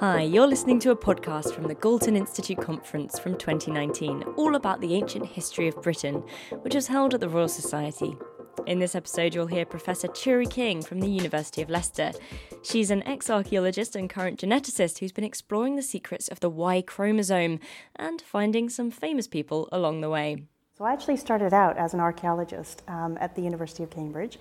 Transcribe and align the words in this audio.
Hi, 0.00 0.22
you're 0.22 0.46
listening 0.46 0.78
to 0.80 0.92
a 0.92 0.96
podcast 0.96 1.52
from 1.52 1.66
the 1.66 1.74
Galton 1.74 2.14
Institute 2.14 2.58
Conference 2.58 3.18
from 3.18 3.36
2019, 3.36 4.22
all 4.36 4.54
about 4.54 4.80
the 4.80 4.94
ancient 4.94 5.26
history 5.26 5.66
of 5.66 5.82
Britain, 5.82 6.22
which 6.60 6.76
was 6.76 6.86
held 6.86 7.14
at 7.14 7.20
the 7.20 7.28
Royal 7.28 7.48
Society. 7.48 8.16
In 8.66 8.78
this 8.78 8.94
episode, 8.94 9.34
you'll 9.34 9.48
hear 9.48 9.66
Professor 9.66 10.06
Turi 10.06 10.48
King 10.48 10.82
from 10.82 11.00
the 11.00 11.10
University 11.10 11.62
of 11.62 11.68
Leicester. 11.68 12.12
She's 12.62 12.92
an 12.92 13.02
ex 13.08 13.28
archaeologist 13.28 13.96
and 13.96 14.08
current 14.08 14.38
geneticist 14.38 15.00
who's 15.00 15.10
been 15.10 15.24
exploring 15.24 15.74
the 15.74 15.82
secrets 15.82 16.28
of 16.28 16.38
the 16.38 16.48
Y 16.48 16.80
chromosome 16.80 17.58
and 17.96 18.22
finding 18.22 18.68
some 18.68 18.92
famous 18.92 19.26
people 19.26 19.68
along 19.72 20.00
the 20.00 20.10
way. 20.10 20.44
So, 20.76 20.84
I 20.84 20.92
actually 20.92 21.16
started 21.16 21.52
out 21.52 21.76
as 21.76 21.92
an 21.92 21.98
archaeologist 21.98 22.84
um, 22.86 23.18
at 23.20 23.34
the 23.34 23.42
University 23.42 23.82
of 23.82 23.90
Cambridge. 23.90 24.38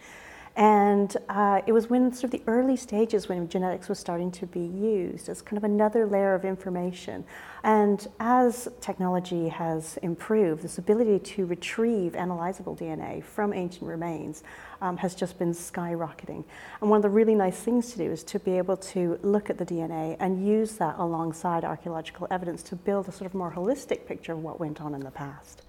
And 0.58 1.16
uh, 1.30 1.62
it 1.68 1.72
was 1.72 1.88
when 1.88 2.12
sort 2.12 2.26
of 2.26 2.32
the 2.32 2.42
early 2.48 2.76
stages 2.76 3.30
when 3.30 3.48
genetics 3.48 3.88
was 3.88 4.00
starting 4.00 4.32
to 4.32 4.48
be 4.48 4.60
used 4.60 5.30
as 5.30 5.40
kind 5.40 5.56
of 5.56 5.64
another 5.64 6.08
layer 6.08 6.34
of 6.34 6.46
information. 6.46 7.24
And 7.64 8.08
as 8.20 8.68
technology 8.82 9.50
has 9.50 9.98
improved, 9.98 10.64
this 10.64 10.80
ability 10.80 11.20
to 11.36 11.46
retrieve 11.46 12.14
analyzable 12.14 12.76
DNA 12.76 13.24
from 13.24 13.54
ancient 13.54 13.84
remains 13.84 14.42
um, 14.82 14.98
has 14.98 15.14
just 15.14 15.38
been 15.38 15.54
skyrocketing. 15.54 16.44
And 16.82 16.90
one 16.90 16.98
of 16.98 17.04
the 17.04 17.10
really 17.10 17.36
nice 17.36 17.60
things 17.60 17.92
to 17.92 18.00
do 18.00 18.12
is 18.12 18.24
to 18.24 18.40
be 18.40 18.58
able 18.58 18.78
to 18.78 19.20
look 19.22 19.52
at 19.52 19.60
the 19.60 19.66
DNA 19.66 20.18
and 20.20 20.44
use 20.44 20.72
that 20.78 20.96
alongside 20.98 21.66
archaeological 21.66 22.28
evidence 22.32 22.64
to 22.64 22.76
build 22.76 23.08
a 23.08 23.12
sort 23.12 23.28
of 23.28 23.36
more 23.36 23.52
holistic 23.52 24.08
picture 24.08 24.34
of 24.34 24.40
what 24.42 24.60
went 24.60 24.82
on 24.82 24.96
in 24.96 25.02
the 25.02 25.12
past 25.12 25.62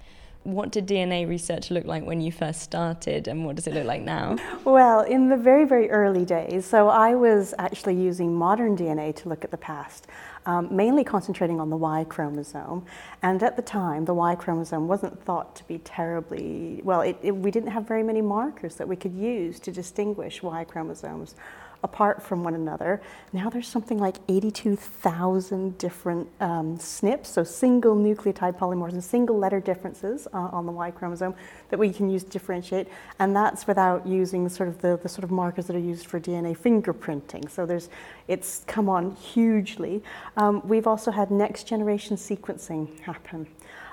what 0.44 0.70
did 0.70 0.86
DNA 0.86 1.28
research 1.28 1.70
look 1.70 1.84
like 1.84 2.04
when 2.04 2.20
you 2.20 2.32
first 2.32 2.62
started 2.62 3.28
and 3.28 3.44
what 3.44 3.56
does 3.56 3.66
it 3.66 3.74
look 3.74 3.84
like 3.84 4.02
now? 4.02 4.36
Well, 4.64 5.00
in 5.00 5.28
the 5.28 5.36
very, 5.36 5.64
very 5.64 5.90
early 5.90 6.24
days, 6.24 6.64
so 6.64 6.88
I 6.88 7.14
was 7.14 7.54
actually 7.58 7.94
using 7.94 8.34
modern 8.34 8.76
DNA 8.76 9.14
to 9.16 9.28
look 9.28 9.44
at 9.44 9.50
the 9.50 9.56
past, 9.56 10.06
um, 10.46 10.74
mainly 10.74 11.04
concentrating 11.04 11.60
on 11.60 11.70
the 11.70 11.76
Y 11.76 12.04
chromosome. 12.08 12.84
And 13.22 13.42
at 13.42 13.56
the 13.56 13.62
time, 13.62 14.04
the 14.04 14.14
Y 14.14 14.34
chromosome 14.34 14.86
wasn't 14.86 15.22
thought 15.24 15.56
to 15.56 15.64
be 15.64 15.78
terribly, 15.78 16.80
well, 16.84 17.00
it, 17.00 17.18
it, 17.22 17.32
we 17.32 17.50
didn't 17.50 17.70
have 17.70 17.86
very 17.86 18.02
many 18.02 18.20
markers 18.20 18.76
that 18.76 18.86
we 18.86 18.96
could 18.96 19.14
use 19.14 19.58
to 19.60 19.72
distinguish 19.72 20.42
Y 20.42 20.64
chromosomes 20.64 21.34
apart 21.82 22.22
from 22.22 22.42
one 22.42 22.54
another. 22.54 23.00
Now 23.32 23.48
there's 23.50 23.68
something 23.68 23.98
like 23.98 24.16
82,000 24.28 25.78
different 25.78 26.28
um, 26.40 26.78
SNPs, 26.78 27.26
so 27.26 27.44
single 27.44 27.96
nucleotide 27.96 28.58
polymorphs 28.58 28.92
and 28.92 29.04
single 29.04 29.38
letter 29.38 29.60
differences 29.60 30.26
uh, 30.32 30.38
on 30.38 30.66
the 30.66 30.72
Y 30.72 30.90
chromosome 30.90 31.34
that 31.70 31.78
we 31.78 31.92
can 31.92 32.10
use 32.10 32.24
to 32.24 32.30
differentiate, 32.30 32.88
and 33.18 33.34
that's 33.34 33.66
without 33.66 34.06
using 34.06 34.48
sort 34.48 34.68
of 34.68 34.80
the, 34.80 34.98
the 35.02 35.08
sort 35.08 35.24
of 35.24 35.30
markers 35.30 35.66
that 35.66 35.76
are 35.76 35.80
used 35.80 36.06
for 36.06 36.18
DNA 36.18 36.56
fingerprinting. 36.56 37.50
So 37.50 37.66
there's, 37.66 37.88
it's 38.26 38.64
come 38.66 38.88
on 38.88 39.14
hugely. 39.14 40.02
Um, 40.36 40.66
we've 40.66 40.86
also 40.86 41.10
had 41.10 41.30
next 41.30 41.64
generation 41.64 42.16
sequencing 42.16 43.00
happen. 43.00 43.46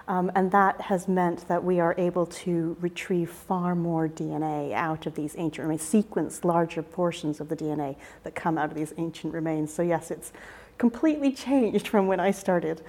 Um, 0.07 0.31
and 0.35 0.51
that 0.51 0.81
has 0.81 1.07
meant 1.07 1.47
that 1.47 1.63
we 1.63 1.79
are 1.79 1.95
able 1.97 2.27
to 2.27 2.77
retrieve 2.79 3.31
far 3.31 3.73
more 3.73 4.07
DNA 4.07 4.71
out 4.73 5.07
of 5.07 5.15
these 5.15 5.35
ancient 5.37 5.63
remains, 5.63 5.81
sequence 5.81 6.43
larger 6.43 6.83
portions 6.83 7.39
of 7.39 7.49
the 7.49 7.55
DNA 7.55 7.95
that 8.23 8.35
come 8.35 8.57
out 8.57 8.69
of 8.69 8.75
these 8.75 8.93
ancient 8.97 9.33
remains. 9.33 9.73
So, 9.73 9.81
yes, 9.81 10.11
it's 10.11 10.31
completely 10.77 11.31
changed 11.31 11.87
from 11.87 12.07
when 12.07 12.19
I 12.19 12.31
started. 12.31 12.83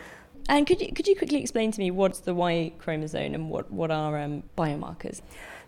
And 0.49 0.67
could 0.67 0.81
you, 0.81 0.93
could 0.93 1.09
you 1.09 1.17
quickly 1.17 1.41
explain 1.41 1.73
to 1.73 1.81
me 1.81 1.91
what's 1.91 2.21
the 2.21 2.35
Y 2.35 2.73
chromosome 2.79 3.35
and 3.35 3.51
what, 3.51 3.71
what 3.71 3.91
are 3.91 4.19
um, 4.19 4.43
biomarkers? 4.57 5.21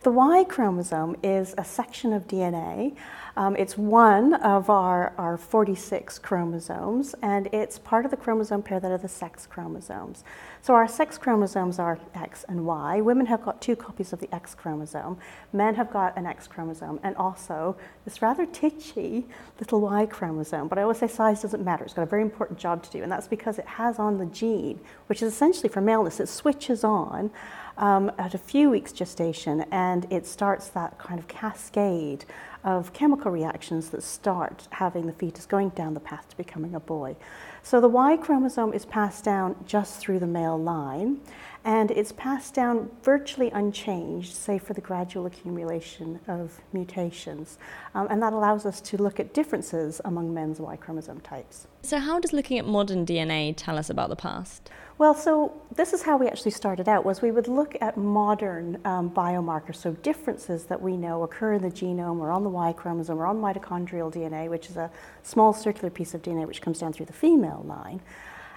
The 0.05 0.13
Y 0.13 0.45
chromosome 0.45 1.17
is 1.25 1.57
a 1.59 1.65
section 1.65 2.13
of 2.13 2.29
DNA. 2.29 2.95
Um, 3.37 3.57
it's 3.57 3.77
one 3.77 4.35
of 4.35 4.71
our, 4.71 5.13
our 5.19 5.37
46 5.37 6.21
chromosomes, 6.21 7.17
and 7.21 7.49
it's 7.53 7.81
part 7.81 8.05
of 8.05 8.13
the 8.13 8.17
chromosome 8.17 8.63
pair 8.63 8.79
that 8.79 8.93
are 8.93 8.99
the 8.99 9.09
sex 9.09 9.45
chromosomes. 9.45 10.23
So 10.63 10.75
our 10.75 10.87
sex 10.87 11.19
chromosomes 11.19 11.81
are 11.81 11.99
X 12.15 12.45
and 12.49 12.65
Y. 12.65 13.01
Women 13.01 13.27
have 13.27 13.43
got 13.43 13.61
two 13.61 13.75
copies 13.75 14.13
of 14.13 14.21
the 14.21 14.33
X 14.33 14.55
chromosome. 14.55 15.19
Men 15.53 15.75
have 15.75 15.91
got 15.91 16.17
an 16.17 16.27
X 16.27 16.47
chromosome, 16.47 17.01
and 17.03 17.17
also 17.17 17.77
this 18.05 18.23
rather 18.23 18.47
titchy 18.47 19.27
little 19.59 19.81
Y 19.81 20.07
chromosome. 20.07 20.69
But 20.69 20.79
I 20.79 20.83
always 20.83 20.99
say 20.99 21.09
size 21.09 21.43
doesn't 21.43 21.65
matter. 21.65 21.85
It's 21.85 21.95
got 21.95 22.03
a 22.03 22.07
very 22.07 22.23
important 22.23 22.61
job 22.61 22.85
to 22.85 22.91
do, 22.91 23.03
and 23.03 23.11
that's 23.11 23.29
because 23.29 23.59
it 23.59 23.67
has 23.67 23.99
on 23.99 24.19
the 24.19 24.27
gene, 24.27 24.79
which 25.09 25.23
is 25.23 25.33
essentially 25.33 25.69
for 25.69 25.81
maleness. 25.81 26.21
It 26.21 26.29
switches 26.29 26.85
on 26.85 27.33
um, 27.79 28.13
at 28.19 28.35
a 28.35 28.39
few 28.39 28.71
weeks 28.71 28.93
gestation, 28.93 29.65
and 29.71 30.07
it 30.11 30.27
starts 30.27 30.69
that 30.69 30.99
kind 30.99 31.19
of 31.19 31.29
cascade 31.29 32.25
of 32.65 32.93
chemical 32.93 33.31
reactions 33.31 33.91
that 33.91 34.03
start 34.03 34.69
having 34.71 35.07
the 35.07 35.13
fetus 35.13 35.47
going 35.47 35.71
down 35.71 35.95
the 35.95 36.01
path 36.01 36.29
to 36.29 36.37
becoming 36.37 36.75
a 36.75 36.81
boy. 36.81 37.17
So 37.63 37.81
the 37.81 37.89
Y 37.89 38.17
chromosome 38.17 38.73
is 38.73 38.85
passed 38.85 39.25
down 39.25 39.57
just 39.67 40.01
through 40.01 40.21
the 40.21 40.27
male 40.27 40.59
line, 40.59 41.21
and 41.65 41.91
it's 41.91 42.13
passed 42.13 42.55
down 42.55 42.91
virtually 43.03 43.51
unchanged, 43.51 44.35
save 44.35 44.63
for 44.63 44.73
the 44.73 44.81
gradual 44.81 45.27
accumulation 45.27 46.19
of 46.29 46.61
mutations. 46.73 47.59
Um, 47.95 48.07
and 48.11 48.23
that 48.23 48.33
allows 48.33 48.65
us 48.65 48.81
to 48.83 48.97
look 48.97 49.21
at 49.21 49.35
differences 49.35 50.01
among 50.05 50.33
men's 50.33 50.61
Y 50.61 50.77
chromosome 50.77 51.21
types. 51.21 51.67
So, 51.83 51.99
how 51.99 52.21
does 52.21 52.33
looking 52.33 52.59
at 52.59 52.67
modern 52.67 53.05
DNA 53.05 53.55
tell 53.57 53.77
us 53.77 53.91
about 53.91 54.09
the 54.09 54.17
past? 54.17 54.71
Well, 54.99 55.15
so 55.15 55.53
this 55.77 55.93
is 55.93 56.03
how 56.03 56.17
we 56.17 56.27
actually 56.27 56.51
started 56.51 56.89
out, 56.89 57.05
was 57.05 57.23
we 57.23 57.31
would 57.31 57.47
look 57.47 57.77
at 57.81 57.97
modern 57.97 58.81
um, 58.85 59.11
biomarkers, 59.11 59.77
so 59.77 59.93
differences 59.93 60.65
that 60.65 60.83
we 60.83 60.97
know 60.97 61.23
occur 61.23 61.53
in 61.53 61.63
the 61.63 61.71
genome 61.71 62.19
or 62.19 62.33
on 62.33 62.43
the 62.43 62.48
Y 62.49 62.73
chromosome 62.73 63.19
or 63.19 63.27
on 63.27 63.39
mitochondrial 63.39 64.13
DNA, 64.13 64.49
which 64.49 64.71
is 64.71 64.77
a 64.77 64.91
small 65.23 65.53
circular 65.53 65.91
piece 65.91 66.15
of 66.15 66.23
DNA 66.23 66.47
which 66.47 66.61
comes 66.61 66.79
down 66.79 66.93
through 66.93 67.07
the 67.07 67.13
female 67.13 67.65
line. 67.67 68.01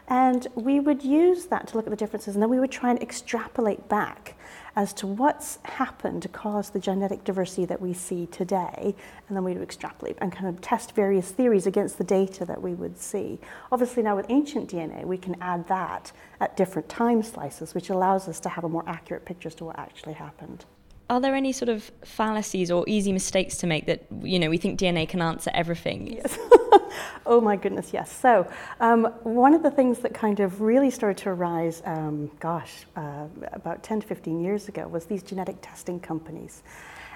And 0.07 0.46
we 0.56 0.81
would 0.81 1.03
use 1.03 1.46
that 1.46 1.68
to 1.68 1.78
look 1.78 1.85
at 1.88 1.90
the 1.90 1.96
differences, 1.96 2.35
and 2.35 2.44
then 2.44 2.50
we 2.50 2.59
would 2.59 2.69
try 2.69 2.90
and 2.90 3.02
extrapolate 3.02 3.88
back 3.88 4.35
as 4.75 4.91
to 4.94 5.07
what's 5.07 5.59
happened 5.63 6.22
to 6.24 6.28
cause 6.28 6.69
the 6.69 6.79
genetic 6.79 7.24
diversity 7.24 7.66
that 7.66 7.81
we 7.81 7.94
see 7.94 8.25
today, 8.25 8.94
and 9.28 9.38
then 9.38 9.44
we 9.46 9.53
would 9.53 9.62
extrapolate 9.62 10.18
and 10.19 10.31
kind 10.34 10.47
of 10.47 10.59
test 10.59 10.94
various 10.96 11.31
theories 11.31 11.66
against 11.66 11.97
the 11.97 12.03
data 12.03 12.44
that 12.44 12.62
we 12.62 12.73
would 12.73 12.97
see. 12.97 13.40
Obviously, 13.72 14.03
now 14.03 14.16
with 14.16 14.25
ancient 14.28 14.69
DNA, 14.69 15.06
we 15.06 15.18
can 15.18 15.35
add 15.40 15.66
that 15.69 16.12
at 16.41 16.58
different 16.58 16.90
time 16.90 17.23
slices, 17.23 17.73
which 17.73 17.90
allows 17.90 18.28
us 18.28 18.40
to 18.41 18.50
have 18.50 18.66
a 18.66 18.69
more 18.69 18.84
accurate 18.88 19.23
picture 19.23 19.47
as 19.47 19.56
to 19.56 19.66
what 19.66 19.79
actually 19.79 20.13
happened 20.13 20.66
are 21.12 21.20
there 21.20 21.36
any 21.36 21.52
sort 21.52 21.68
of 21.68 21.92
fallacies 22.06 22.72
or 22.72 22.86
easy 22.88 23.12
mistakes 23.12 23.58
to 23.58 23.68
make 23.68 23.86
that 23.86 24.06
you 24.24 24.40
know 24.40 24.50
we 24.50 24.58
think 24.58 24.80
DNA 24.80 25.08
can 25.08 25.22
answer 25.22 25.52
everything? 25.54 26.08
Yes. 26.08 26.40
oh 27.26 27.42
my 27.42 27.58
goodness, 27.58 27.92
yes. 27.92 28.10
So 28.10 28.50
um, 28.80 29.04
one 29.24 29.54
of 29.54 29.62
the 29.62 29.70
things 29.70 30.00
that 30.00 30.14
kind 30.14 30.40
of 30.40 30.62
really 30.62 30.90
started 30.90 31.18
to 31.24 31.30
arise, 31.30 31.82
um, 31.84 32.32
gosh, 32.40 32.86
uh, 32.96 33.28
about 33.52 33.84
10 33.84 34.02
to 34.02 34.08
15 34.08 34.42
years 34.42 34.70
ago, 34.70 34.88
was 34.88 35.06
these 35.06 35.22
genetic 35.22 35.58
testing 35.62 36.00
companies 36.00 36.64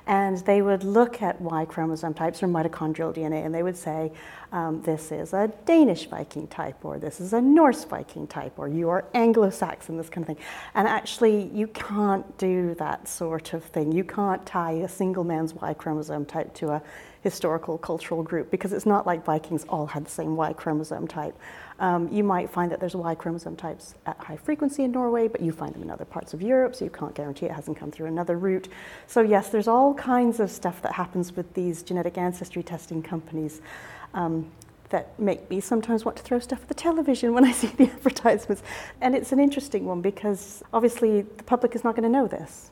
and 0.07 0.37
they 0.39 0.61
would 0.61 0.83
look 0.83 1.21
at 1.21 1.39
Y 1.41 1.65
chromosome 1.65 2.13
types 2.13 2.43
or 2.43 2.47
mitochondrial 2.47 3.13
DNA, 3.15 3.45
and 3.45 3.53
they 3.53 3.63
would 3.63 3.77
say, 3.77 4.11
um, 4.51 4.81
this 4.83 5.11
is 5.11 5.33
a 5.33 5.51
Danish 5.65 6.05
Viking 6.07 6.47
type, 6.47 6.85
or 6.85 6.97
this 6.97 7.19
is 7.19 7.33
a 7.33 7.41
Norse 7.41 7.83
Viking 7.83 8.27
type, 8.27 8.53
or 8.57 8.67
you 8.67 8.89
are 8.89 9.05
Anglo 9.13 9.49
Saxon, 9.49 9.97
this 9.97 10.09
kind 10.09 10.23
of 10.23 10.27
thing. 10.27 10.45
And 10.75 10.87
actually, 10.87 11.47
you 11.53 11.67
can't 11.67 12.37
do 12.37 12.75
that 12.75 13.07
sort 13.07 13.53
of 13.53 13.63
thing. 13.63 13.91
You 13.91 14.03
can't 14.03 14.45
tie 14.45 14.73
a 14.73 14.89
single 14.89 15.23
man's 15.23 15.53
Y 15.53 15.73
chromosome 15.73 16.25
type 16.25 16.53
to 16.55 16.69
a 16.69 16.81
historical 17.25 17.75
cultural 17.79 18.21
group 18.21 18.51
because 18.51 18.71
it's 18.71 18.85
not 18.85 19.07
like 19.07 19.25
Vikings 19.25 19.65
all 19.67 19.87
had 19.87 20.05
the 20.05 20.11
same 20.11 20.35
Y 20.35 20.53
chromosome 20.53 21.07
type. 21.07 21.35
Um, 21.79 22.07
you 22.13 22.23
might 22.23 22.51
find 22.51 22.71
that 22.71 22.79
there's 22.79 22.95
Y 22.95 23.15
chromosome 23.15 23.55
types 23.55 23.95
at 24.05 24.15
high 24.19 24.37
frequency 24.37 24.83
in 24.83 24.91
Norway, 24.91 25.27
but 25.27 25.41
you 25.41 25.51
find 25.51 25.73
them 25.73 25.81
in 25.81 25.89
other 25.89 26.05
parts 26.05 26.35
of 26.35 26.43
Europe, 26.43 26.75
so 26.75 26.85
you 26.85 26.91
can't 26.91 27.15
guarantee 27.15 27.47
it 27.47 27.51
hasn't 27.51 27.77
come 27.77 27.89
through 27.89 28.05
another 28.05 28.37
route. 28.37 28.67
So, 29.07 29.21
yes, 29.21 29.49
there's 29.49 29.67
all 29.67 29.95
kinds 29.95 30.39
of 30.39 30.51
stuff 30.51 30.83
that 30.83 30.91
happens 30.91 31.35
with 31.35 31.51
these 31.55 31.81
genetic 31.81 32.15
ancestry 32.15 32.61
testing 32.61 33.01
companies. 33.01 33.59
Um, 34.13 34.51
that 34.89 35.19
make 35.19 35.49
me 35.49 35.59
sometimes 35.59 36.05
want 36.05 36.15
to 36.15 36.21
throw 36.21 36.37
stuff 36.37 36.61
at 36.61 36.67
the 36.67 36.75
television 36.75 37.33
when 37.33 37.43
I 37.43 37.51
see 37.51 37.67
the 37.67 37.85
advertisements. 37.95 38.61
And 39.01 39.15
it's 39.15 39.31
an 39.31 39.39
interesting 39.39 39.85
one 39.85 40.01
because 40.01 40.61
obviously 40.71 41.23
the 41.23 41.43
public 41.43 41.73
is 41.73 41.83
not 41.83 41.95
going 41.95 42.03
to 42.03 42.09
know 42.09 42.27
this. 42.27 42.69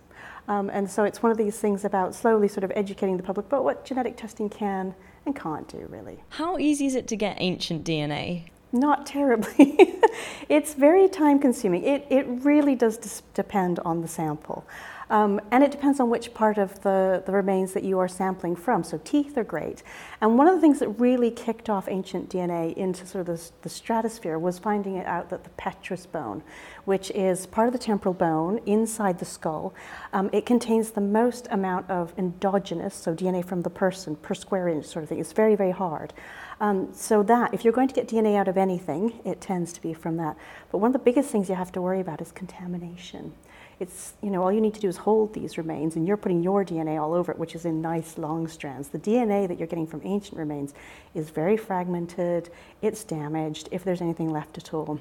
Um, 0.48 0.70
and 0.70 0.90
so 0.90 1.04
it's 1.04 1.24
one 1.24 1.32
of 1.32 1.38
these 1.38 1.58
things 1.58 1.86
about 1.86 2.14
slowly 2.16 2.48
sort 2.48 2.64
of 2.64 2.72
educating 2.76 3.18
the 3.18 3.24
public 3.24 3.46
about 3.46 3.64
what 3.64 3.86
genetic 3.86 4.18
testing 4.18 4.50
can 4.50 4.94
and 5.26 5.36
can't 5.36 5.68
do, 5.68 5.88
really. 5.90 6.20
How 6.30 6.58
easy 6.58 6.86
is 6.86 6.96
it 6.96 7.08
to 7.08 7.16
get 7.16 7.38
ancient 7.40 7.86
DNA? 7.86 8.50
Not 8.72 9.06
terribly. 9.06 9.78
it's 10.50 10.74
very 10.74 11.08
time 11.08 11.40
consuming. 11.40 11.84
It, 11.84 12.06
it 12.10 12.26
really 12.28 12.76
does 12.76 12.98
dis- 12.98 13.22
depend 13.34 13.80
on 13.80 14.02
the 14.02 14.08
sample. 14.08 14.66
Um, 15.10 15.42
and 15.52 15.64
it 15.64 15.72
depends 15.72 16.00
on 16.00 16.10
which 16.10 16.34
part 16.34 16.58
of 16.58 16.82
the, 16.82 17.24
the 17.26 17.32
remains 17.32 17.74
that 17.74 17.84
you 17.84 18.00
are 18.00 18.08
sampling 18.08 18.56
from. 18.56 18.84
So 18.84 19.00
teeth 19.04 19.38
are 19.38 19.44
great. 19.44 19.84
And 20.22 20.38
one 20.38 20.48
of 20.48 20.56
the 20.56 20.62
things 20.62 20.80
that 20.80 20.90
really 20.90 21.32
kicked 21.32 21.70
off 21.70 21.88
ancient 21.88 22.30
DNA 22.30 22.74
into 22.76 23.06
sort 23.06 23.28
of 23.28 23.38
the, 23.38 23.52
the 23.62 23.70
stratosphere 23.70 24.40
was 24.40 24.60
finding 24.60 24.96
it 24.96 25.06
out 25.06 25.30
that 25.30 25.44
the 25.44 25.50
petrous 25.52 26.06
bone, 26.06 26.44
which 26.86 27.12
is 27.12 27.46
part 27.46 27.68
of 27.68 27.74
the 27.74 27.80
temporal 27.80 28.14
bone 28.14 28.60
inside 28.66 29.20
the 29.20 29.26
skull, 29.26 29.74
um, 30.14 30.30
it 30.32 30.46
contains 30.46 30.92
the 30.92 31.02
most 31.02 31.48
amount 31.52 31.90
of 31.90 32.14
endogenous, 32.18 32.96
so 32.96 33.14
DNA 33.14 33.46
from 33.46 33.62
the 33.62 33.70
person 33.70 34.16
per 34.16 34.34
square 34.34 34.68
inch 34.68 34.86
sort 34.86 35.04
of 35.04 35.10
thing. 35.10 35.20
It's 35.20 35.34
very, 35.34 35.56
very 35.56 35.72
hard. 35.72 36.14
Um, 36.60 36.90
so 36.94 37.24
that, 37.24 37.54
if 37.54 37.64
you're 37.64 37.74
going 37.74 37.88
to 37.90 37.94
get 37.94 38.08
DNA 38.08 38.38
out 38.38 38.48
of 38.48 38.58
anything, 38.58 39.20
it 39.26 39.42
tends 39.42 39.74
to 39.74 39.82
be 39.82 39.94
from 39.94 40.18
that. 40.18 40.38
But 40.72 40.78
one 40.78 40.90
of 40.90 40.94
the 40.94 41.00
biggest 41.00 41.30
things 41.30 41.50
you 41.50 41.56
have 41.56 41.72
to 41.74 41.82
worry 41.82 42.00
about 42.00 42.22
is 42.22 42.32
contamination. 42.32 43.34
It's, 43.80 44.14
you 44.22 44.30
know, 44.30 44.44
all 44.44 44.52
you 44.52 44.62
need 44.62 44.74
to 44.76 44.80
do 44.80 44.88
is 44.88 44.98
hold 44.98 45.34
these 45.34 45.58
remains, 45.58 45.96
and 45.96 46.08
you're 46.08 46.18
putting 46.18 46.44
your 46.44 46.64
DNA 46.64 47.02
all 47.02 47.14
over 47.14 47.32
it, 47.32 47.40
which 47.40 47.56
is 47.56 47.66
in 47.66 47.82
nice 47.82 48.18
long 48.18 48.48
strands. 48.48 48.90
The 48.90 49.00
DNA 49.00 49.48
that 49.48 49.58
you're 49.58 49.68
getting 49.68 49.88
from 49.88 50.02
ancient 50.04 50.38
remains 50.38 50.74
is 51.14 51.30
very 51.30 51.58
fragmented, 51.58 52.50
it's 52.82 53.04
damaged, 53.04 53.70
if 53.72 53.84
there's 53.84 54.02
anything 54.02 54.30
left 54.30 54.58
at 54.58 54.74
all. 54.74 55.00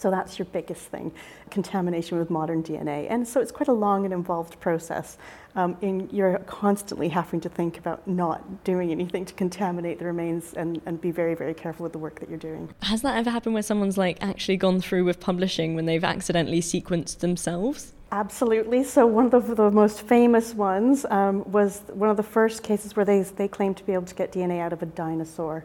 So 0.00 0.10
that's 0.10 0.38
your 0.38 0.46
biggest 0.46 0.86
thing, 0.86 1.12
contamination 1.50 2.18
with 2.18 2.30
modern 2.30 2.62
DNA. 2.62 3.06
And 3.10 3.28
so 3.28 3.38
it's 3.38 3.52
quite 3.52 3.68
a 3.68 3.72
long 3.72 4.06
and 4.06 4.14
involved 4.14 4.58
process. 4.58 5.18
Um, 5.54 5.76
in, 5.82 6.08
you're 6.10 6.38
constantly 6.46 7.10
having 7.10 7.38
to 7.42 7.50
think 7.50 7.76
about 7.76 8.08
not 8.08 8.64
doing 8.64 8.92
anything 8.92 9.26
to 9.26 9.34
contaminate 9.34 9.98
the 9.98 10.06
remains 10.06 10.54
and, 10.54 10.80
and 10.86 10.98
be 10.98 11.10
very, 11.10 11.34
very 11.34 11.52
careful 11.52 11.82
with 11.84 11.92
the 11.92 11.98
work 11.98 12.18
that 12.20 12.30
you're 12.30 12.38
doing. 12.38 12.70
Has 12.80 13.02
that 13.02 13.18
ever 13.18 13.28
happened 13.28 13.52
where 13.52 13.62
someone's 13.62 13.98
like 13.98 14.16
actually 14.22 14.56
gone 14.56 14.80
through 14.80 15.04
with 15.04 15.20
publishing 15.20 15.74
when 15.74 15.84
they've 15.84 16.02
accidentally 16.02 16.62
sequenced 16.62 17.18
themselves? 17.18 17.92
Absolutely. 18.12 18.82
So 18.82 19.06
one 19.06 19.26
of 19.32 19.46
the, 19.46 19.54
the 19.54 19.70
most 19.70 20.02
famous 20.02 20.52
ones 20.52 21.06
um, 21.10 21.44
was 21.50 21.82
one 21.92 22.10
of 22.10 22.16
the 22.16 22.24
first 22.24 22.62
cases 22.62 22.96
where 22.96 23.04
they, 23.04 23.22
they 23.22 23.46
claimed 23.46 23.76
to 23.76 23.84
be 23.84 23.92
able 23.92 24.06
to 24.06 24.14
get 24.14 24.32
DNA 24.32 24.60
out 24.60 24.72
of 24.72 24.82
a 24.82 24.86
dinosaur 24.86 25.64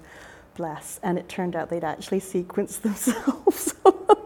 bless, 0.56 1.00
and 1.04 1.18
it 1.18 1.28
turned 1.28 1.56
out 1.56 1.70
they'd 1.70 1.84
actually 1.84 2.22
sequenced 2.22 2.82
themselves. 2.84 3.74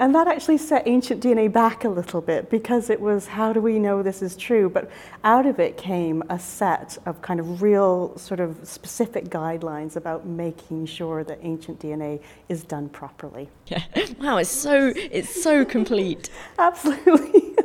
and 0.00 0.14
that 0.14 0.26
actually 0.26 0.56
set 0.56 0.88
ancient 0.88 1.22
DNA 1.22 1.52
back 1.52 1.84
a 1.84 1.88
little 1.88 2.22
bit 2.22 2.48
because 2.48 2.88
it 2.88 3.00
was 3.00 3.26
how 3.26 3.52
do 3.52 3.60
we 3.60 3.78
know 3.78 4.02
this 4.02 4.22
is 4.22 4.34
true? 4.34 4.70
But 4.70 4.90
out 5.24 5.44
of 5.44 5.60
it 5.60 5.76
came 5.76 6.22
a 6.30 6.38
set 6.38 6.96
of 7.04 7.20
kind 7.20 7.38
of 7.38 7.60
real, 7.60 8.16
sort 8.16 8.40
of 8.40 8.56
specific 8.66 9.26
guidelines 9.26 9.96
about 9.96 10.26
making 10.26 10.86
sure 10.86 11.22
that 11.24 11.38
ancient 11.42 11.80
DNA 11.80 12.22
is 12.48 12.64
done 12.64 12.88
properly. 12.88 13.48
Yeah. 13.66 13.84
Wow, 14.20 14.38
it's 14.38 14.50
so 14.50 14.92
it's 14.96 15.42
so 15.42 15.64
complete. 15.64 16.30
Absolutely. 16.58 17.56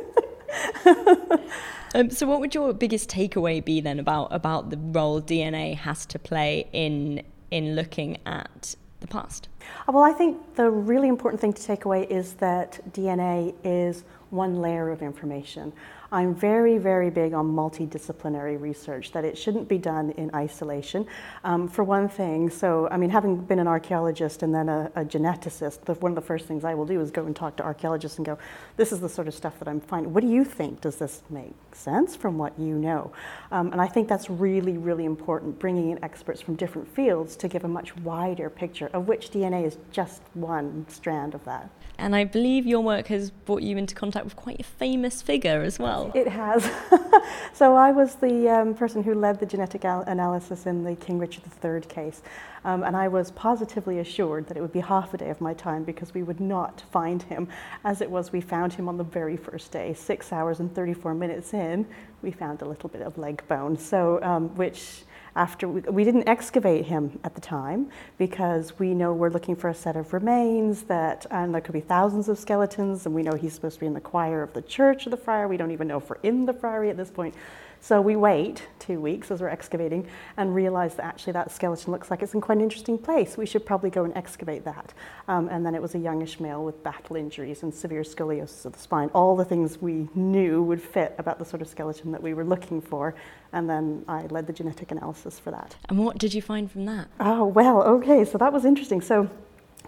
Um, 1.94 2.10
so, 2.10 2.26
what 2.26 2.40
would 2.40 2.54
your 2.54 2.74
biggest 2.74 3.08
takeaway 3.08 3.64
be 3.64 3.80
then 3.80 3.98
about 3.98 4.28
about 4.30 4.68
the 4.68 4.76
role 4.76 5.22
DNA 5.22 5.76
has 5.76 6.04
to 6.06 6.18
play 6.18 6.68
in 6.72 7.22
in 7.50 7.74
looking 7.74 8.18
at 8.26 8.74
the 9.06 9.12
past? 9.12 9.48
Uh, 9.88 9.92
well, 9.92 10.04
I 10.04 10.12
think 10.12 10.56
the 10.56 10.70
really 10.70 11.08
important 11.08 11.40
thing 11.40 11.52
to 11.52 11.62
take 11.62 11.84
away 11.84 12.04
is 12.04 12.34
that 12.34 12.80
DNA 12.92 13.54
is 13.64 14.04
one 14.30 14.56
layer 14.56 14.90
of 14.90 15.02
information. 15.02 15.72
I'm 16.12 16.34
very, 16.34 16.78
very 16.78 17.10
big 17.10 17.32
on 17.32 17.46
multidisciplinary 17.52 18.60
research, 18.60 19.12
that 19.12 19.24
it 19.24 19.36
shouldn't 19.36 19.68
be 19.68 19.78
done 19.78 20.10
in 20.12 20.32
isolation. 20.34 21.06
Um, 21.44 21.68
for 21.68 21.82
one 21.82 22.08
thing, 22.08 22.48
so, 22.48 22.88
I 22.90 22.96
mean, 22.96 23.10
having 23.10 23.36
been 23.36 23.58
an 23.58 23.66
archaeologist 23.66 24.42
and 24.42 24.54
then 24.54 24.68
a, 24.68 24.90
a 24.94 25.04
geneticist, 25.04 25.84
the, 25.84 25.94
one 25.94 26.12
of 26.12 26.16
the 26.16 26.22
first 26.22 26.46
things 26.46 26.64
I 26.64 26.74
will 26.74 26.86
do 26.86 27.00
is 27.00 27.10
go 27.10 27.26
and 27.26 27.34
talk 27.34 27.56
to 27.56 27.64
archaeologists 27.64 28.18
and 28.18 28.26
go, 28.26 28.38
this 28.76 28.92
is 28.92 29.00
the 29.00 29.08
sort 29.08 29.26
of 29.26 29.34
stuff 29.34 29.58
that 29.58 29.68
I'm 29.68 29.80
finding. 29.80 30.12
What 30.12 30.22
do 30.22 30.28
you 30.28 30.44
think? 30.44 30.80
Does 30.80 30.96
this 30.96 31.22
make 31.28 31.54
sense 31.72 32.14
from 32.14 32.38
what 32.38 32.58
you 32.58 32.76
know? 32.76 33.12
Um, 33.50 33.72
and 33.72 33.80
I 33.80 33.88
think 33.88 34.08
that's 34.08 34.30
really, 34.30 34.78
really 34.78 35.04
important, 35.04 35.58
bringing 35.58 35.90
in 35.90 36.04
experts 36.04 36.40
from 36.40 36.54
different 36.54 36.86
fields 36.86 37.36
to 37.36 37.48
give 37.48 37.64
a 37.64 37.68
much 37.68 37.96
wider 37.98 38.48
picture, 38.48 38.90
of 38.92 39.08
which 39.08 39.30
DNA 39.30 39.64
is 39.64 39.78
just 39.90 40.22
one 40.34 40.86
strand 40.88 41.34
of 41.34 41.44
that. 41.44 41.68
And 41.98 42.14
I 42.14 42.24
believe 42.24 42.66
your 42.66 42.80
work 42.80 43.06
has 43.06 43.30
brought 43.30 43.62
you 43.62 43.76
into 43.76 43.94
contact 43.94 44.24
with 44.24 44.36
quite 44.36 44.60
a 44.60 44.64
famous 44.64 45.22
figure 45.22 45.62
as 45.62 45.78
well. 45.78 45.95
It 46.14 46.28
has. 46.28 46.70
so 47.52 47.74
I 47.74 47.92
was 47.92 48.16
the 48.16 48.48
um, 48.48 48.74
person 48.74 49.02
who 49.02 49.14
led 49.14 49.40
the 49.40 49.46
genetic 49.46 49.84
al- 49.84 50.02
analysis 50.02 50.66
in 50.66 50.84
the 50.84 50.94
King 50.96 51.18
Richard 51.18 51.44
III 51.64 51.80
case. 51.82 52.22
Um, 52.64 52.82
and 52.82 52.96
I 52.96 53.08
was 53.08 53.30
positively 53.30 54.00
assured 54.00 54.48
that 54.48 54.56
it 54.56 54.60
would 54.60 54.72
be 54.72 54.80
half 54.80 55.14
a 55.14 55.16
day 55.16 55.30
of 55.30 55.40
my 55.40 55.54
time 55.54 55.84
because 55.84 56.12
we 56.12 56.22
would 56.22 56.40
not 56.40 56.82
find 56.90 57.22
him. 57.22 57.48
As 57.84 58.00
it 58.00 58.10
was, 58.10 58.32
we 58.32 58.40
found 58.40 58.72
him 58.72 58.88
on 58.88 58.96
the 58.96 59.04
very 59.04 59.36
first 59.36 59.70
day. 59.70 59.94
Six 59.94 60.32
hours 60.32 60.60
and 60.60 60.74
34 60.74 61.14
minutes 61.14 61.54
in, 61.54 61.86
we 62.22 62.32
found 62.32 62.62
a 62.62 62.64
little 62.64 62.88
bit 62.88 63.02
of 63.02 63.16
leg 63.18 63.42
bone. 63.46 63.78
So, 63.78 64.20
um, 64.22 64.54
which 64.56 65.04
after 65.36 65.68
we, 65.68 65.80
we, 65.82 66.04
didn't 66.04 66.28
excavate 66.28 66.86
him 66.86 67.18
at 67.22 67.34
the 67.34 67.40
time 67.40 67.88
because 68.18 68.78
we 68.78 68.94
know 68.94 69.12
we're 69.12 69.30
looking 69.30 69.54
for 69.54 69.68
a 69.68 69.74
set 69.74 69.96
of 69.96 70.12
remains 70.12 70.82
that 70.84 71.26
and 71.30 71.54
there 71.54 71.60
could 71.60 71.74
be 71.74 71.80
thousands 71.80 72.28
of 72.28 72.38
skeletons 72.38 73.06
and 73.06 73.14
we 73.14 73.22
know 73.22 73.34
he's 73.34 73.52
supposed 73.52 73.74
to 73.74 73.80
be 73.80 73.86
in 73.86 73.94
the 73.94 74.00
choir 74.00 74.42
of 74.42 74.52
the 74.54 74.62
church 74.62 75.06
of 75.06 75.10
the 75.10 75.16
friar 75.16 75.46
we 75.46 75.56
don't 75.56 75.70
even 75.70 75.86
know 75.86 75.98
if 75.98 76.08
we're 76.08 76.18
in 76.22 76.46
the 76.46 76.52
friary 76.52 76.90
at 76.90 76.96
this 76.96 77.10
point 77.10 77.34
so 77.80 78.00
we 78.00 78.16
wait 78.16 78.66
two 78.78 79.00
weeks 79.00 79.30
as 79.30 79.40
we're 79.40 79.48
excavating 79.48 80.08
and 80.36 80.54
realize 80.54 80.96
that 80.96 81.04
actually 81.04 81.34
that 81.34 81.52
skeleton 81.52 81.92
looks 81.92 82.10
like 82.10 82.22
it's 82.22 82.34
in 82.34 82.40
quite 82.40 82.58
an 82.58 82.64
interesting 82.64 82.98
place. 82.98 83.36
We 83.36 83.46
should 83.46 83.64
probably 83.64 83.90
go 83.90 84.04
and 84.04 84.16
excavate 84.16 84.64
that. 84.64 84.92
Um, 85.28 85.48
and 85.48 85.64
then 85.64 85.74
it 85.74 85.82
was 85.82 85.94
a 85.94 85.98
youngish 85.98 86.40
male 86.40 86.64
with 86.64 86.82
battle 86.82 87.16
injuries 87.16 87.62
and 87.62 87.72
severe 87.72 88.02
scoliosis 88.02 88.64
of 88.64 88.72
the 88.72 88.78
spine, 88.78 89.08
all 89.14 89.36
the 89.36 89.44
things 89.44 89.80
we 89.80 90.08
knew 90.14 90.62
would 90.62 90.82
fit 90.82 91.14
about 91.18 91.38
the 91.38 91.44
sort 91.44 91.62
of 91.62 91.68
skeleton 91.68 92.10
that 92.12 92.22
we 92.22 92.34
were 92.34 92.44
looking 92.44 92.80
for. 92.80 93.14
And 93.52 93.68
then 93.70 94.04
I 94.08 94.26
led 94.26 94.46
the 94.46 94.52
genetic 94.52 94.90
analysis 94.90 95.38
for 95.38 95.50
that. 95.50 95.76
And 95.88 95.98
what 95.98 96.18
did 96.18 96.34
you 96.34 96.42
find 96.42 96.70
from 96.70 96.84
that? 96.86 97.08
Oh, 97.20 97.44
well, 97.46 97.82
okay, 97.82 98.24
so 98.24 98.38
that 98.38 98.52
was 98.52 98.64
interesting. 98.64 99.00
So 99.00 99.30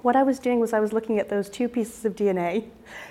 what 0.03 0.15
I 0.15 0.23
was 0.23 0.39
doing 0.39 0.61
was 0.61 0.73
I 0.73 0.81
was 0.81 0.93
looking 0.93 1.19
at 1.19 1.29
those 1.29 1.51
two 1.51 1.69
pieces 1.69 2.05
of 2.05 2.15
DNA 2.15 2.69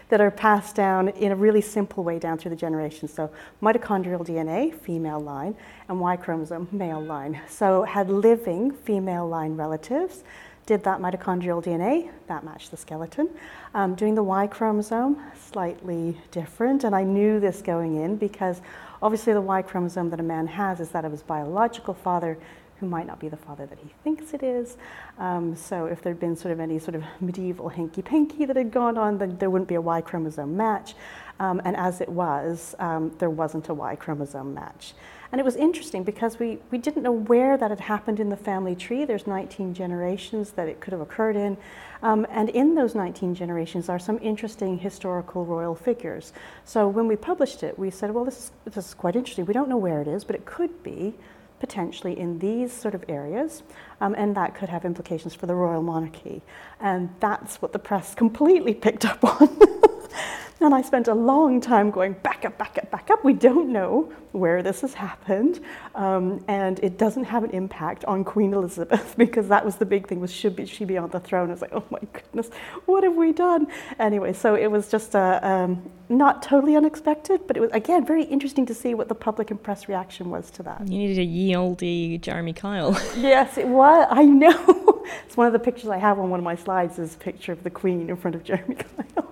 that 0.10 0.22
are 0.22 0.32
passed 0.32 0.76
down 0.76 1.10
in 1.10 1.32
a 1.32 1.36
really 1.36 1.62
simple 1.62 2.04
way 2.04 2.18
down 2.18 2.38
through 2.38 2.52
the 2.52 2.56
generations. 2.56 3.14
So 3.14 3.30
mitochondrial 3.62 4.26
DNA, 4.26 4.74
female 4.74 5.20
line, 5.20 5.56
and 5.90 6.00
Y 6.00 6.16
chromosome, 6.16 6.68
male 6.72 7.02
line. 7.02 7.42
So 7.50 7.84
had 7.84 8.10
living 8.10 8.72
female 8.72 9.28
line 9.28 9.56
relatives, 9.56 10.24
did 10.68 10.84
that 10.84 11.00
mitochondrial 11.00 11.64
DNA, 11.64 12.12
that 12.28 12.44
matched 12.44 12.69
the 12.69 12.78
skeleton. 12.78 13.30
Um, 13.74 13.96
doing 13.96 14.14
the 14.14 14.22
Y 14.22 14.46
chromosome, 14.48 15.18
slightly 15.50 16.18
different, 16.30 16.84
and 16.84 16.94
I 16.94 17.04
knew 17.04 17.40
this 17.40 17.62
going 17.62 17.96
in 17.96 18.18
because 18.18 18.62
obviously 19.02 19.34
the 19.34 19.42
Y 19.42 19.62
chromosome 19.64 20.10
that 20.12 20.19
a 20.19 20.24
man 20.24 20.46
has 20.46 20.80
is 20.80 20.90
that 20.90 21.06
of 21.06 21.14
his 21.14 21.24
biological 21.24 21.94
father, 21.94 22.38
who 22.80 22.86
might 22.86 23.08
not 23.08 23.19
be 23.19 23.30
the 23.30 23.38
father 23.38 23.66
that 23.66 23.80
he 23.80 23.92
thinks 24.04 24.34
it 24.34 24.44
is. 24.44 24.78
Um, 25.18 25.56
so 25.56 25.86
if 25.86 26.02
there'd 26.02 26.19
been 26.19 26.36
sort 26.36 26.52
of 26.52 26.60
any 26.60 26.78
sort 26.80 26.96
of 26.96 27.04
medieval 27.19 27.69
hanky-panky 27.69 28.46
that 28.46 28.56
had 28.56 28.72
gone 28.72 28.98
on, 28.98 29.18
then 29.18 29.38
there 29.38 29.50
wouldn't 29.50 29.69
be 29.69 29.75
a 29.75 29.81
Y 29.81 30.02
chromosome 30.02 30.56
match. 30.56 30.96
Um, 31.39 31.62
and 31.66 31.75
as 31.75 32.01
it 32.01 32.10
was, 32.10 32.75
um, 32.80 33.16
there 33.19 33.30
wasn't 33.30 33.69
a 33.69 33.74
Y 33.74 33.95
chromosome 33.95 34.54
match. 34.54 34.94
And 35.31 35.42
it 35.42 35.44
was 35.44 35.56
interesting 35.56 36.04
because 36.04 36.39
we, 36.39 36.60
we 36.72 36.78
didn't 36.78 37.04
know 37.04 37.12
where 37.12 37.57
that 37.57 37.69
had 37.69 37.81
happened 37.81 38.19
in 38.19 38.30
the 38.30 38.38
family 38.38 38.75
tree. 38.75 39.04
There's 39.04 39.28
19 39.28 39.74
generations 39.74 40.51
that 40.51 40.69
it 40.69 40.80
could 40.80 40.94
have 40.94 41.01
occurred 41.01 41.36
in. 41.36 41.57
Um, 42.02 42.26
and 42.30 42.50
in 42.50 42.76
those 42.76 42.95
19 42.95 43.35
generations 43.35 43.90
are 43.90 44.00
some 44.00 44.19
interesting 44.21 44.78
historical 44.78 45.45
royal 45.45 45.76
figures. 45.76 46.31
So 46.64 46.88
when 46.88 47.07
we 47.07 47.16
published 47.18 47.64
it, 47.64 47.78
we 47.78 47.90
said, 47.90 48.12
well, 48.12 48.23
this 48.23 48.38
is, 48.38 48.52
this 48.66 48.88
is 48.88 48.94
quite 48.94 49.16
interesting. 49.16 49.45
We 49.45 49.54
don't 49.54 49.68
know 49.68 49.78
where 49.78 50.02
it 50.02 50.07
is, 50.07 50.23
but 50.23 50.35
it 50.35 50.45
could 50.45 50.81
be 50.83 51.14
potentially 51.59 52.18
in 52.18 52.38
these 52.40 52.71
sort 52.71 52.94
of 52.94 53.04
areas, 53.09 53.64
um, 54.00 54.14
and 54.16 54.35
that 54.35 54.54
could 54.54 54.69
have 54.69 54.85
implications 54.85 55.33
for 55.33 55.47
the 55.47 55.56
royal 55.56 55.81
monarchy. 55.81 56.42
And 56.80 57.09
that's 57.19 57.62
what 57.62 57.73
the 57.73 57.80
press 57.80 58.16
completely 58.23 58.73
picked 58.73 59.06
up 59.06 59.23
on. 59.23 59.59
And 60.59 60.73
I 60.73 60.81
spent 60.81 61.07
a 61.07 61.14
long 61.14 61.61
time 61.61 61.92
going 61.92 62.14
back 62.14 62.44
up, 62.44 62.57
back 62.57 62.80
up, 62.80 62.90
back 62.90 63.11
up. 63.11 63.23
We 63.23 63.33
don't 63.33 63.71
know 63.71 64.11
where 64.31 64.64
this 64.64 64.81
has 64.81 64.95
happened, 64.95 65.59
um, 65.94 66.44
and 66.47 66.80
it 66.80 66.97
doesn't 66.97 67.26
have 67.26 67.44
an 67.44 67.52
impact 67.52 68.04
on 68.06 68.23
Queen 68.23 68.54
Elizabeth 68.54 69.16
because 69.18 69.47
that 69.49 69.64
was 69.64 69.76
the 69.76 69.85
big 69.85 70.07
thing: 70.07 70.19
was 70.19 70.33
should 70.33 70.56
be, 70.56 70.66
she 70.66 70.83
be 70.83 70.97
on 70.97 71.09
the 71.11 71.19
throne? 71.19 71.52
It's 71.52 71.61
like, 71.61 71.73
oh 71.73 71.83
my 71.92 71.99
goodness, 72.11 72.49
what 72.85 73.04
have 73.04 73.16
we 73.16 73.33
done? 73.33 73.68
Anyway, 73.99 74.33
so 74.33 74.56
it 74.56 74.68
was 74.68 74.90
just 74.90 75.16
uh, 75.16 75.40
um, 75.44 75.92
not 76.09 76.42
totally 76.42 76.76
unexpected, 76.76 77.42
but 77.45 77.56
it 77.56 77.59
was 77.59 77.71
again 77.71 78.04
very 78.04 78.23
interesting 78.23 78.66
to 78.66 78.73
see 78.73 78.95
what 78.95 79.09
the 79.09 79.16
public 79.16 79.52
and 79.52 79.61
press 79.61 79.87
reaction 79.87 80.31
was 80.31 80.49
to 80.52 80.64
that. 80.64 80.87
You 80.87 80.97
needed 80.97 81.19
a 81.19 81.23
ye 81.23 81.56
olde 81.56 82.21
Jeremy 82.21 82.54
Kyle. 82.54 82.99
yes, 83.18 83.59
it 83.59 83.68
was. 83.68 84.07
I 84.09 84.23
know. 84.23 85.04
it's 85.26 85.37
one 85.37 85.45
of 85.45 85.54
the 85.54 85.59
pictures 85.59 85.90
I 85.90 85.97
have 85.97 86.18
on 86.18 86.31
one 86.31 86.40
of 86.40 86.44
my 86.44 86.56
slides 86.56 86.97
is 86.97 87.14
a 87.14 87.18
picture 87.19 87.52
of 87.52 87.64
the 87.64 87.69
Queen 87.69 88.09
in 88.09 88.16
front 88.16 88.35
of 88.35 88.44
Jeremy 88.44 88.76
Kyle. 88.76 89.27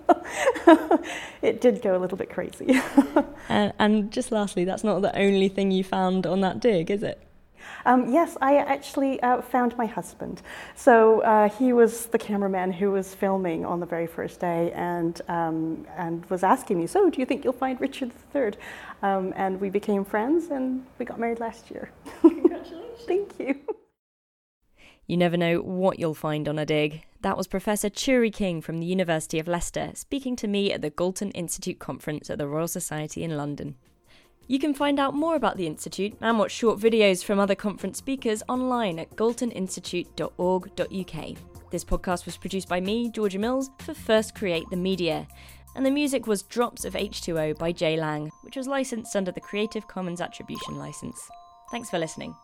it 1.41 1.61
did 1.61 1.81
go 1.81 1.95
a 1.95 1.99
little 1.99 2.17
bit 2.17 2.29
crazy. 2.29 2.79
and, 3.49 3.73
and, 3.79 4.11
just 4.11 4.31
lastly, 4.31 4.65
that's 4.65 4.83
not 4.83 5.01
the 5.01 5.17
only 5.17 5.47
thing 5.47 5.71
you 5.71 5.83
found 5.83 6.25
on 6.25 6.41
that 6.41 6.59
dig, 6.59 6.91
is 6.91 7.03
it? 7.03 7.21
Um, 7.85 8.11
yes, 8.11 8.35
I 8.41 8.57
actually 8.57 9.21
uh, 9.21 9.41
found 9.41 9.77
my 9.77 9.85
husband. 9.85 10.41
So 10.75 11.21
uh, 11.21 11.49
he 11.49 11.73
was 11.73 12.07
the 12.07 12.17
cameraman 12.17 12.71
who 12.71 12.91
was 12.91 13.13
filming 13.13 13.65
on 13.65 13.79
the 13.79 13.85
very 13.85 14.07
first 14.07 14.39
day 14.39 14.71
and, 14.73 15.19
um, 15.27 15.85
and 15.95 16.25
was 16.27 16.43
asking 16.43 16.79
me, 16.79 16.87
So, 16.87 17.09
do 17.09 17.19
you 17.19 17.25
think 17.25 17.43
you'll 17.43 17.53
find 17.53 17.79
Richard 17.79 18.11
III? 18.33 18.53
Um, 19.03 19.33
and 19.35 19.61
we 19.61 19.69
became 19.69 20.03
friends 20.03 20.49
and 20.49 20.85
we 20.97 21.05
got 21.05 21.19
married 21.19 21.39
last 21.39 21.69
year. 21.69 21.91
Congratulations. 22.21 23.01
Thank 23.05 23.39
you. 23.39 23.59
You 25.07 25.17
never 25.17 25.37
know 25.37 25.59
what 25.59 25.99
you'll 25.99 26.15
find 26.15 26.47
on 26.47 26.57
a 26.57 26.65
dig. 26.65 27.03
That 27.21 27.37
was 27.37 27.47
Professor 27.47 27.89
Turi 27.89 28.33
King 28.33 28.61
from 28.61 28.79
the 28.79 28.85
University 28.85 29.39
of 29.39 29.47
Leicester 29.47 29.91
speaking 29.93 30.35
to 30.37 30.47
me 30.47 30.71
at 30.71 30.81
the 30.81 30.89
Galton 30.89 31.31
Institute 31.31 31.79
conference 31.79 32.29
at 32.29 32.37
the 32.37 32.47
Royal 32.47 32.67
Society 32.67 33.23
in 33.23 33.37
London. 33.37 33.75
You 34.47 34.59
can 34.59 34.73
find 34.73 34.99
out 34.99 35.15
more 35.15 35.35
about 35.35 35.57
the 35.57 35.67
Institute 35.67 36.13
and 36.21 36.37
watch 36.37 36.51
short 36.51 36.79
videos 36.79 37.23
from 37.23 37.39
other 37.39 37.55
conference 37.55 37.97
speakers 37.97 38.43
online 38.47 38.99
at 38.99 39.15
galtoninstitute.org.uk. 39.15 41.37
This 41.71 41.83
podcast 41.83 42.25
was 42.25 42.37
produced 42.37 42.69
by 42.69 42.79
me, 42.79 43.09
Georgia 43.09 43.39
Mills, 43.39 43.71
for 43.79 43.95
First 43.95 44.35
Create 44.35 44.69
the 44.69 44.77
Media. 44.77 45.27
And 45.75 45.85
the 45.85 45.91
music 45.91 46.27
was 46.27 46.43
Drops 46.43 46.85
of 46.85 46.93
H2O 46.93 47.57
by 47.57 47.71
Jay 47.71 47.97
Lang, 47.97 48.29
which 48.41 48.55
was 48.55 48.67
licensed 48.67 49.15
under 49.15 49.31
the 49.31 49.41
Creative 49.41 49.87
Commons 49.87 50.21
Attribution 50.21 50.75
License. 50.75 51.27
Thanks 51.71 51.89
for 51.89 51.97
listening. 51.97 52.35